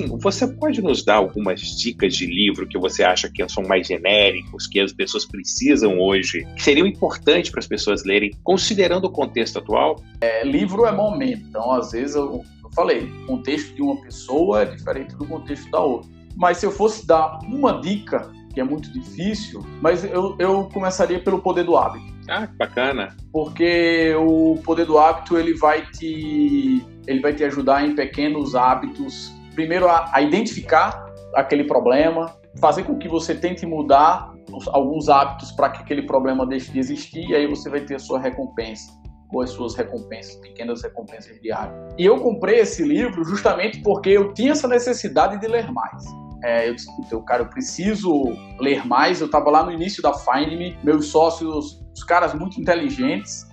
[0.00, 3.86] assim, você pode nos dar algumas dicas de livro que você acha que são mais
[3.86, 9.10] genéricos, que as pessoas precisam hoje, que seriam importantes para as pessoas lerem, considerando o
[9.10, 10.02] contexto atual?
[10.20, 14.62] É, livro é momento, então às vezes eu, eu falei, o contexto de uma pessoa
[14.62, 16.10] é diferente do contexto da outra.
[16.36, 21.20] Mas se eu fosse dar uma dica, que é muito difícil, mas eu, eu começaria
[21.20, 22.10] pelo poder do hábito.
[22.28, 23.16] Ah, que bacana.
[23.32, 29.32] Porque o poder do hábito ele vai te ele vai te ajudar em pequenos hábitos.
[29.54, 31.04] Primeiro a, a identificar
[31.34, 34.32] aquele problema, fazer com que você tente mudar
[34.68, 37.98] alguns hábitos para que aquele problema deixe de existir e aí você vai ter a
[37.98, 38.90] sua recompensa
[39.32, 41.74] ou as suas recompensas, pequenas recompensas diárias.
[41.96, 46.04] E eu comprei esse livro justamente porque eu tinha essa necessidade de ler mais.
[46.42, 48.24] É, eu disse, então, cara, eu preciso
[48.58, 49.20] ler mais.
[49.20, 53.46] Eu estava lá no início da Find Me, meus sócios, os caras muito inteligentes,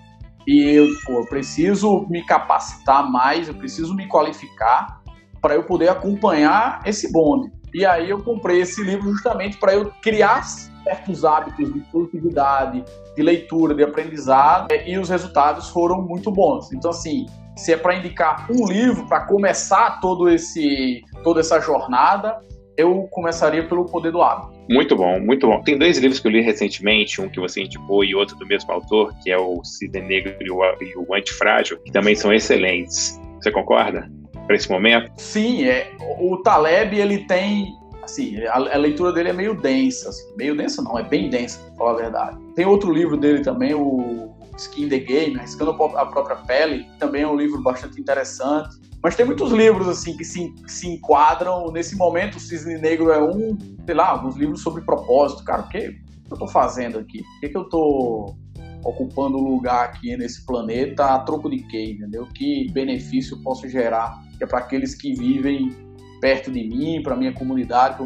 [0.47, 5.01] e eu, pô, eu preciso me capacitar mais, eu preciso me qualificar
[5.41, 7.51] para eu poder acompanhar esse bonde.
[7.73, 10.43] E aí eu comprei esse livro justamente para eu criar
[10.83, 12.83] certos hábitos de produtividade,
[13.15, 16.71] de leitura, de aprendizado, e os resultados foram muito bons.
[16.71, 17.25] Então, assim,
[17.57, 22.39] se é para indicar um livro para começar todo esse, toda essa jornada,
[22.77, 24.55] eu começaria pelo Poder do Hábito.
[24.69, 25.61] Muito bom, muito bom.
[25.63, 28.71] Tem dois livros que eu li recentemente, um que você indicou e outro do mesmo
[28.71, 33.19] autor, que é o Cisne Negro e o, e o Antifrágil, que também são excelentes.
[33.41, 34.09] Você concorda?
[34.47, 35.11] Para esse momento?
[35.17, 40.23] Sim, é, o Taleb ele tem assim, a, a, leitura dele é meio densa, assim,
[40.37, 42.37] meio densa não, é bem densa, pra falar a verdade.
[42.55, 47.27] Tem outro livro dele também, o Skin the Game, Arriscando a Própria Pele, também é
[47.27, 48.77] um livro bastante interessante.
[49.03, 52.37] Mas tem muitos livros assim que se, que se enquadram nesse momento.
[52.37, 55.61] O Cisne Negro é um, sei lá, alguns livros sobre propósito, cara.
[55.61, 57.19] O que, eu estou fazendo aqui?
[57.19, 58.35] O que, que eu estou
[58.83, 62.25] ocupando lugar aqui nesse planeta a troco de quê, entendeu?
[62.33, 64.17] Que benefício eu posso gerar?
[64.39, 65.71] É para aqueles que vivem
[66.19, 67.97] perto de mim, para minha comunidade,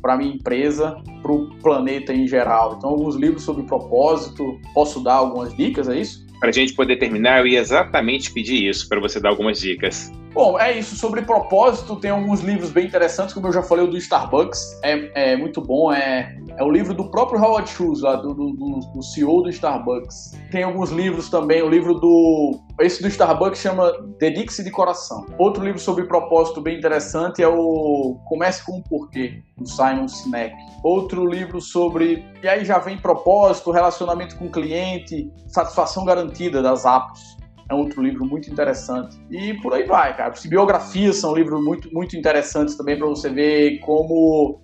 [0.00, 2.76] para minha empresa, para o planeta em geral.
[2.78, 4.60] Então, alguns livros sobre propósito.
[4.72, 6.24] Posso dar algumas dicas, é isso?
[6.38, 10.12] Para a gente poder terminar, eu ia exatamente pedir isso, para você dar algumas dicas.
[10.36, 10.94] Bom, é isso.
[10.96, 14.78] Sobre propósito, tem alguns livros bem interessantes, como eu já falei, o do Starbucks.
[14.82, 15.90] É, é muito bom.
[15.90, 20.38] É, é o livro do próprio Howard Schultz, lá, do, do, do, CEO do Starbucks.
[20.50, 21.62] Tem alguns livros também.
[21.62, 22.60] O livro do.
[22.78, 25.24] Esse do Starbucks chama Dedique-se de Coração.
[25.38, 30.54] Outro livro sobre propósito bem interessante é o Comece com o Porquê, do Simon Sinek.
[30.84, 32.22] Outro livro sobre.
[32.42, 37.36] E aí já vem propósito, relacionamento com o cliente, satisfação garantida das apps
[37.68, 39.18] é outro livro muito interessante.
[39.30, 40.32] E por aí vai, cara.
[40.46, 44.60] Biografias são livros muito, muito interessantes também para você ver como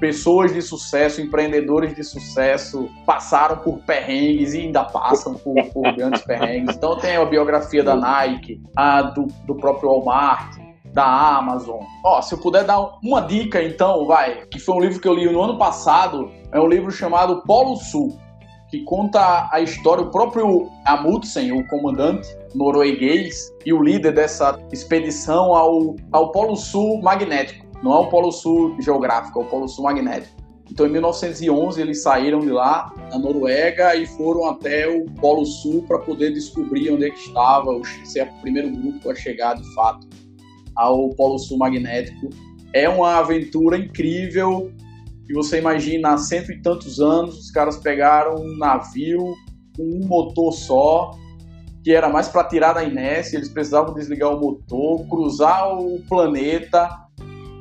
[0.00, 6.22] pessoas de sucesso, empreendedores de sucesso passaram por perrengues e ainda passam por, por grandes
[6.22, 6.76] perrengues.
[6.76, 10.56] Então tem a biografia da Nike, a do, do próprio Walmart,
[10.92, 11.04] da
[11.36, 11.80] Amazon.
[12.04, 15.14] Ó, se eu puder dar uma dica então, vai, que foi um livro que eu
[15.14, 18.18] li no ano passado, é um livro chamado Polo Sul
[18.70, 25.54] que conta a história, o próprio Amundsen, o comandante norueguês e o líder dessa expedição
[25.54, 27.66] ao, ao Polo Sul magnético.
[27.82, 30.40] Não é o Polo Sul geográfico, é o Polo Sul magnético.
[30.70, 35.82] Então, em 1911, eles saíram de lá, na Noruega, e foram até o Polo Sul
[35.82, 37.72] para poder descobrir onde é que estava,
[38.04, 40.06] ser o primeiro grupo a chegar, de fato,
[40.76, 42.30] ao Polo Sul magnético.
[42.72, 44.72] É uma aventura incrível,
[45.30, 49.36] e você imagina, há cento e tantos anos, os caras pegaram um navio
[49.76, 51.12] com um motor só,
[51.84, 56.88] que era mais para tirar da inércia, eles precisavam desligar o motor, cruzar o planeta,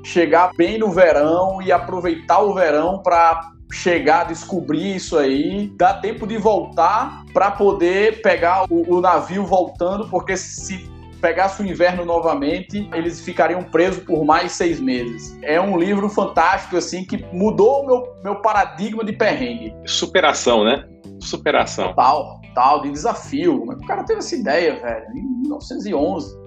[0.03, 6.25] chegar bem no verão e aproveitar o verão para chegar, descobrir isso aí, dá tempo
[6.25, 12.90] de voltar para poder pegar o, o, navio voltando, porque se pegasse o inverno novamente,
[12.94, 15.38] eles ficariam presos por mais seis meses.
[15.44, 19.74] É um livro fantástico, assim, que mudou o meu, meu paradigma de perrengue.
[19.86, 20.88] Superação, né?
[21.21, 21.89] Superação.
[21.89, 23.60] Total, tal, de desafio.
[23.60, 25.06] Como é que o cara teve essa ideia, velho?
[25.16, 26.38] Em 1911.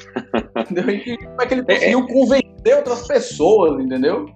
[0.70, 0.90] entendeu?
[0.90, 2.14] E como é que ele conseguiu é, é...
[2.14, 4.26] convencer outras pessoas, entendeu?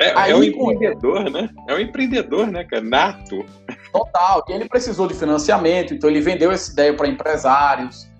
[0.00, 1.48] É, Aí, é um empreendedor, né?
[1.68, 2.82] É um empreendedor, né, cara?
[2.82, 3.44] Nato.
[3.92, 4.42] Total.
[4.48, 8.10] E ele precisou de financiamento, então ele vendeu essa ideia para empresários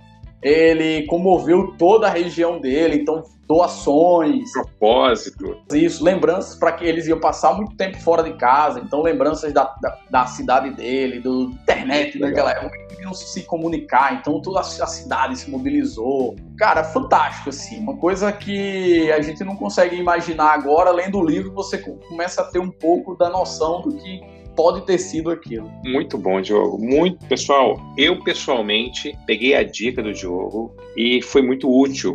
[0.43, 7.21] ele comoveu toda a região dele, então doações, propósito, isso, lembranças para que eles iam
[7.21, 12.19] passar muito tempo fora de casa, então lembranças da, da, da cidade dele, do internet
[12.19, 17.97] naquela época, iam se comunicar, então toda a cidade se mobilizou, cara, fantástico assim, uma
[17.97, 22.59] coisa que a gente não consegue imaginar agora, lendo o livro você começa a ter
[22.59, 25.71] um pouco da noção do que pode ter sido aquilo.
[25.85, 26.79] Muito bom, Diogo.
[26.79, 27.81] Muito, pessoal.
[27.97, 32.15] Eu pessoalmente peguei a dica do Diogo e foi muito útil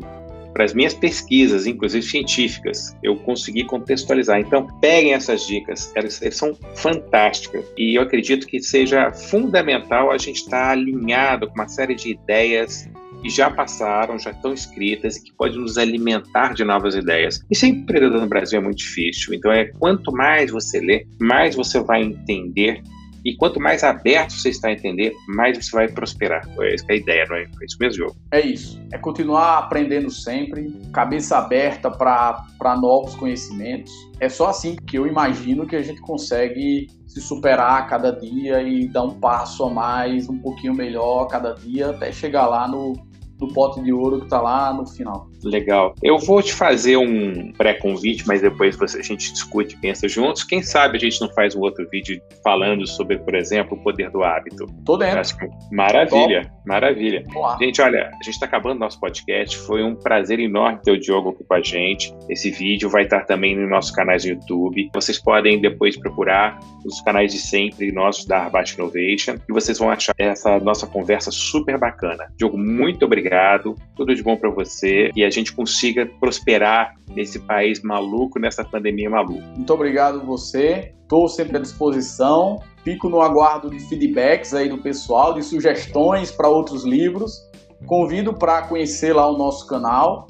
[0.57, 4.39] para as minhas pesquisas, inclusive científicas, eu consegui contextualizar.
[4.39, 10.17] Então, peguem essas dicas, elas, elas são fantásticas e eu acredito que seja fundamental a
[10.17, 12.89] gente estar alinhado com uma série de ideias
[13.21, 17.43] que já passaram, já estão escritas e que pode nos alimentar de novas ideias.
[17.49, 19.33] E ser empreendedor no Brasil é muito difícil.
[19.33, 22.81] Então, é quanto mais você lê, mais você vai entender
[23.27, 26.47] e quanto mais aberto você está a entender, mais você vai prosperar.
[26.61, 27.41] Essa é a ideia, não é?
[27.41, 28.15] É isso mesmo, jogo.
[28.31, 28.81] É isso.
[28.93, 33.91] É continuar aprendendo sempre, cabeça aberta para novos conhecimentos.
[34.21, 38.61] É só assim que eu imagino que a gente consegue se superar a cada dia
[38.61, 42.65] e dar um passo a mais, um pouquinho melhor a cada dia, até chegar lá
[42.65, 42.93] no,
[43.37, 45.29] do pote de ouro que está lá no final.
[45.43, 45.93] Legal.
[46.01, 50.43] Eu vou te fazer um pré-convite, mas depois você, a gente discute e pensa juntos.
[50.43, 54.09] Quem sabe a gente não faz um outro vídeo falando sobre, por exemplo, o poder
[54.09, 54.65] do hábito.
[54.83, 55.19] Tô dentro.
[55.19, 56.55] Acho que maravilha, Top.
[56.65, 57.23] maravilha.
[57.59, 59.57] Gente, olha, a gente está acabando nosso podcast.
[59.59, 62.13] Foi um prazer enorme ter o Diogo aqui com a gente.
[62.29, 64.89] Esse vídeo vai estar também no nosso canal do YouTube.
[64.93, 69.91] Vocês podem depois procurar os canais de sempre nossos da Arbat Innovation e vocês vão
[69.91, 72.27] achar essa nossa conversa super bacana.
[72.37, 77.39] Diogo, muito obrigado obrigado, tudo de bom para você e a gente consiga prosperar nesse
[77.39, 79.45] país maluco, nessa pandemia maluca.
[79.55, 85.33] Muito obrigado você, estou sempre à disposição, fico no aguardo de feedbacks aí do pessoal,
[85.33, 87.45] de sugestões para outros livros.
[87.85, 90.25] Convido para conhecer lá o nosso canal,